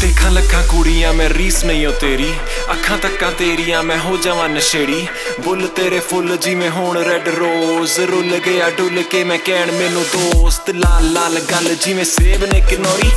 ਦੇਖਾਂ 0.00 0.30
ਲੱਖਾਂ 0.30 0.62
ਕੁੜੀਆਂ 0.62 1.12
ਮੈਂ 1.12 1.28
ਰੀਸ 1.28 1.64
ਨਹੀਂ 1.64 1.86
ਓ 1.86 1.90
ਤੇਰੀ, 1.90 2.32
ਅੱਖਾਂ 2.72 2.96
ਤੱਕਾਂ 2.98 3.30
ਤੇਰੀਆਂ 3.32 3.82
ਮੈਂ 3.82 3.98
ਹੋ 3.98 4.16
ਜਾਵਾਂ 4.16 4.48
ਨਸ਼ੇੜੀ। 4.48 5.06
ਬੁੱਲ 5.40 5.66
ਤੇਰੇ 5.76 6.00
ਫੁੱਲ 6.00 6.36
ਜਿਵੇਂ 6.36 6.70
ਹੋਣ 6.70 6.96
ਰੈੱਡ 6.98 7.28
ਰੋਜ਼ 7.28 7.98
ਰੁੱਲ 8.00 8.38
ਗਿਆ 8.46 8.70
ਡੁੱਲ 8.70 9.02
ਕੇ 9.02 9.22
ਮੈਂ 9.24 9.38
ਕਹਿਣ 9.38 9.72
ਮੈਨੂੰ 9.72 10.04
ਦੋਸਤ, 10.12 10.70
ਲਾਲ 10.70 11.12
ਲਾਲ 11.12 11.40
ਗੱਲ 11.52 11.74
ਜਿਵੇਂ 11.84 12.04
ਸੇਬ 12.04 12.44
ਨੇ 12.52 12.60
ਕਿਨੋਰੀ। 12.60 13.10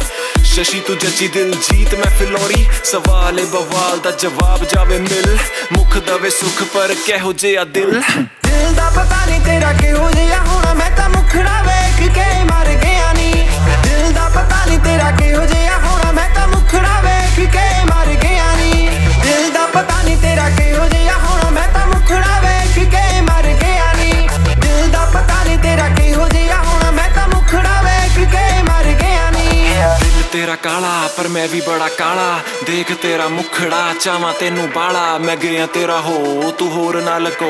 ਸ਼ਸ਼ੀ 0.44 0.80
ਤੂੰ 0.80 0.98
ਜੱਜੀ 0.98 1.28
ਦਿਲ 1.28 1.56
ਜੀਤ 1.62 1.96
ਮੈਂ 1.96 2.12
ਫਿਲੋਰੀ, 2.20 2.66
ਸਵਾਲ 2.84 3.40
ਏ 3.40 3.46
ਬਵਾਲ 3.46 4.00
ਦਾ 4.00 4.12
ਜਵਾਬ 4.12 4.66
ਜਾਵੇ 4.66 5.00
ਮਿਲ, 5.00 5.38
ਮੁਖ 5.74 5.98
ਦਵੇ 5.98 6.30
ਸੁਖ 6.30 6.64
ਪਰ 6.74 6.96
ਕਿਹੋ 7.06 7.34
ਜਿਹਾ 7.34 7.64
ਦਿਲ। 7.64 8.02
ਦਿਲ 8.46 8.74
ਦਾ 8.74 8.90
ਪਤਾ 8.90 9.26
ਨਹੀਂ 9.26 9.42
ਤੇਰਾ 9.42 9.74
ਕਿਹੋ 9.74 10.10
ਜਿਹਾ 10.12 10.44
ਹੋਣਾ, 10.44 10.74
ਮੈਂ 10.74 10.92
ਤਾਂ 10.98 11.10
ਮੁਖੜਾ 11.10 11.62
ਵੇਖ 11.62 12.14
ਕੇ 12.14 12.44
ਮਰ 12.44 12.75
ਤੇਰਾ 30.56 30.74
ਕਾਲਾ, 30.74 31.10
ਪਰ 31.18 31.28
ਮੈਂ 31.28 31.48
ਵੀ 31.48 31.62
ਬੜਾ 31.62 31.88
ਕਾਲਾ। 31.90 32.40
ਦੇਖ 32.66 32.94
ਤੇਰਾ 32.94 33.28
ਮੁਖੜਾ, 33.28 33.94
ਚਾਵਾਂ 34.02 34.34
ਤੈਨੂੰ 34.40 34.70
ਬਾਲਾ। 34.76 35.18
ਮੈਂ 35.18 35.36
ਗਿਆ 35.38 35.66
ਤੇਰਾ 35.66 36.00
ਹੋ, 36.02 36.54
ਤੂੰ 36.60 36.72
ਹੋਰ 36.72 37.02
ਨਾ 37.02 37.18
ਲਕੋ। 37.18 37.50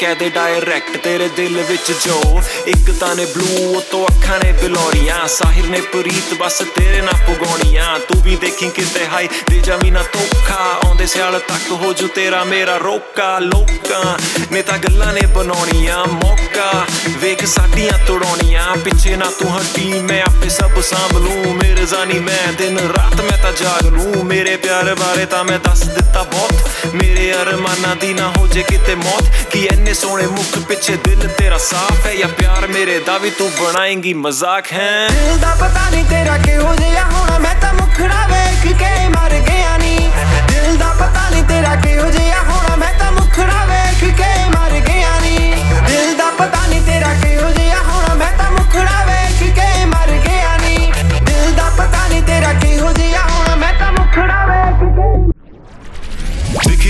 ਕਹਿ 0.00 0.14
ਦੇ 0.14 0.28
ਡਾਇਰੈਕਟ 0.28 0.96
ਤੇਰੇ 0.96 1.28
ਦਿਲ 1.28 1.62
ਵਿੱਚ 1.62 1.92
ਜੋ। 2.04 2.42
ਇੱਕ 2.66 2.90
ਤਾਂ 3.00 3.14
ਨੇ 3.16 3.26
ਬਲੂ 3.26 3.74
ਉਤੋਂ 3.76 4.06
ਅੱਖਾਂ 4.06 4.38
ਨੇ 4.44 4.52
ਬਿਲੋਰੀਆਂ। 4.52 5.28
ਸਾਹਿਰ 5.28 5.66
ਨੇ 5.66 5.80
ਪ੍ਰੀਤ, 5.80 6.34
ਬਸ 6.38 6.62
ਤੇਰੇ 6.76 7.00
ਨਾਲ 7.00 7.18
ਪੁਗਾਉਣੀਆਂ 7.26 7.98
ਤੂੰ 7.98 8.22
ਵੀ 8.22 8.36
ਦੇਖੀ 8.36 8.70
ਕਿਤੇ 8.70 9.06
ਹਾਈ 9.06 9.28
ਦੇ 9.50 9.58
ਜਾਵੀ 9.58 9.90
ਨਾ 9.90 10.02
ਧੋਖਾ। 10.02 10.62
ਆਉਂਦੇ 10.86 11.06
ਸਿਆਲ 11.06 11.38
ਤੱਕ 11.38 11.70
ਹੋ 11.70 11.92
ਜੂ 11.92 12.08
ਤੇਰਾ 12.08 12.44
ਮੇਰਾ 12.44 12.76
ਰੋਕਾ। 12.76 13.38
ਲੋਕਾਂ 13.38 14.18
ਨੇ 14.52 14.62
ਤਾਂ 14.62 14.78
ਗੱਲਾਂ 14.78 15.12
ਨੇ 15.12 15.26
ਬਣਾਉਣੀਆਂ, 15.26 16.06
ਮੌਕਾ। 16.06 16.86
ਵੇਖ 17.18 17.44
ਸਾਡੀਆਂ 17.46 18.06
ਤੋੜਾਉਣੀਆਂ। 18.06 18.76
ਪਿੱਛੇ 18.76 19.16
ਨਾ 19.16 19.30
ਤੂੰ 19.38 19.56
ਹੱਟੀ, 19.56 19.92
ਮੈਂ 20.00 20.22
ਆਪੇ 20.22 20.48
ਸਭ 20.48 20.80
ਸਾਂਭ 20.80 21.12
ਲੂੰ। 21.12 21.56
ਮੇਰੇ 21.56 21.86
ਜਾਨੀ 21.86 22.18
ਮੈਂ 22.18 22.37
ਦਿਨ 22.58 22.78
ਰਾਤ 22.78 23.20
ਮੈਂ 23.20 23.38
ਤਾਂ 23.42 23.52
ਜਾਗ 23.52 23.86
ਲੂੰ। 23.86 24.24
ਮੇਰੇ 24.26 24.56
ਪਿਆਰ 24.56 24.94
ਬਾਰੇ 24.94 25.26
ਤਾਂ 25.26 25.44
ਮੈਂ 25.44 25.58
ਦੱਸ 25.58 25.84
ਦਿੱਤਾ 25.84 26.22
ਬਹੁਤ। 26.22 26.52
ਮੇਰੇ 26.94 27.34
ਅਰਮਾਨਾਂ 27.34 27.96
ਦੀ 27.96 28.14
ਨਾ 28.14 28.32
ਹੋ 28.36 28.46
ਜੇ 28.46 28.62
ਕਿਤੇ 28.62 28.94
ਮੌਤ। 28.94 29.24
ਕਿ 29.50 29.68
ਐਨੇ 29.72 29.94
ਸੋਹਣੇ 29.94 30.26
ਮੁਖ 30.26 30.58
ਪਿੱਛੇ 30.58 30.96
ਦਿਲ 30.96 31.28
ਤੇਰਾ 31.38 31.58
ਸਾਫ਼ 31.58 32.06
ਹੈ 32.06 32.14
ਜਾਂ 32.14 32.28
ਪਿਆਰ 32.28 32.66
ਮੇਰੇ 32.66 32.98
ਦਾ 32.98 33.18
ਵੀ 33.18 33.30
ਤੂੰ 33.30 33.50
ਬਣਾਏਂਗੀ 33.50 34.14
ਮਜ਼ਾਕ 34.14 34.72
ਹੈ। 34.72 35.08
ਦਿਲ 35.08 35.38
ਦਾ 35.38 35.54
ਪਤਾ 35.54 35.90
ਨਹੀਂ 35.90 36.04
ਤੇਰਾ 36.04 36.38
ਕਿਹੋ 36.38 36.74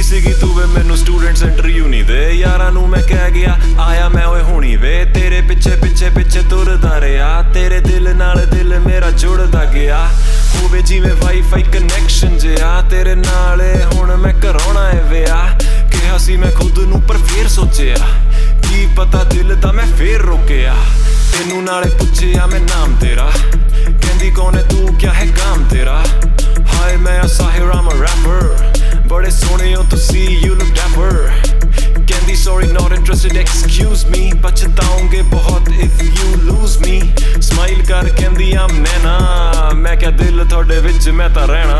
ਸੀਗੀ 0.09 0.33
ਤੂੰ 0.33 0.55
ਵੇ 0.56 0.64
ਮੈਨੂੰ 0.67 0.97
ਸਟੂਡੈਂਟ 0.97 1.37
ਸੈਂਟਰ 1.37 1.67
ਯੂਨੀ 1.67 2.03
ਦੇ। 2.03 2.31
ਯਾਰਾਂ 2.33 2.70
ਨੂੰ 2.70 2.89
ਮੈਂ 2.89 3.03
ਕਹਿ 3.03 3.31
ਗਿਆ, 3.31 3.59
ਆਇਆ 3.81 4.09
ਮੈਂ 4.09 4.27
ਓਏ 4.27 4.42
ਹੁਣੀ 4.42 4.77
ਵੇ। 4.77 5.05
ਤੇਰੇ 5.05 5.41
ਪਿੱਛੇ 5.41 5.70
ਪਿੱਛੇ 5.70 6.11
ਪਿੱਛੇ 6.11 6.41
ਤੁਰਦਾ 6.41 7.01
ਰਿਹਾ। 7.01 7.42
ਤੇਰੇ 7.55 7.81
ਦਿਲ 7.81 8.17
ਨਾਲ 8.17 8.47
ਦਿਲ 8.47 8.81
ਮੇਰਾ 8.81 9.11
ਜੁੜਦਾ 9.11 9.64
ਗਿਆ। 9.64 10.08
ਹੋਵੇ 10.55 10.83
ਜਿਵੇਂ 10.83 11.14
ਵਾਈਫਾਈ 11.14 11.63
ਕਨੈਕਸ਼ਨ 11.63 12.39
ਜਿਆ 12.39 12.83
ਤੇਰੇ 12.91 13.14
ਨਾਲ 13.14 13.63
ਏ, 13.63 13.85
ਹੁਣ 13.85 14.17
ਮੈਂ 14.17 14.35
ਕਰਾਉਣਾ 14.35 14.91
ਏ 14.91 15.01
ਵਿਆਹ। 15.08 15.58
ਕਿਹਾ 15.91 16.19
ਸੀ 16.19 16.36
ਮੈਂ 16.36 16.52
ਖੁਦ 16.52 16.79
ਨੂੰ 16.79 17.02
ਪਰ 17.02 17.17
ਫੇਰ 17.17 17.48
ਸੋਚਿਆ। 17.48 17.96
ਕੀ 18.69 18.89
ਪਤਾ 18.96 19.25
ਦਿਲ 19.25 19.55
ਦਾ 19.55 19.73
ਮੈਂ 19.73 19.86
ਫੇਰ 19.86 20.20
ਰੋਕਿਆ। 20.20 20.75
ਤੈਨੂੰ 21.33 21.64
ਨਾਲੇ 21.64 21.90
ਪੁੱਛਿਆ 21.90 22.46
ਮੈਂ 22.46 22.61
ਨਾਮ 22.61 22.96
ਤੇਰਾ। 23.01 23.30
ਸੋਹਣੇ 29.91 30.17
ਹੋ 30.17 30.29
ਤੁਸੀਂ 30.29 30.29
ਯੂ 30.39 30.55
ਲੁੱਕ 30.55 30.71
ਡੈਪਰ 30.71 31.31
ਕਹਿੰਦੀ 32.09 32.35
sorry 32.37 32.67
not 32.67 32.93
interested 32.93 33.37
excuse 33.37 34.07
me 34.07 34.33
ਪਛਤਾਉਂਗੇ 34.43 35.23
ਬਹੁਤ 35.23 35.69
if 35.69 36.03
you 36.03 36.37
lose 36.43 36.79
me 36.79 37.01
smile 37.41 37.83
ਕਰ 37.83 38.09
ਕਹਿੰਦੀ 38.09 38.53
ਆ 38.55 38.67
ਮੈਂ 38.67 38.99
ਨਾ 39.05 39.71
ਮੈਂ 39.75 39.97
ਕਿਹਾ 39.97 40.11
ਦਿਲ 40.11 40.45
ਤੁਹਾਡੇ 40.45 40.81
ਵਿੱਚ 40.81 41.09
ਮੈਂ 41.09 41.31
ਤਾਂ 41.31 41.47
ਰਹਿਣਾ 41.47 41.77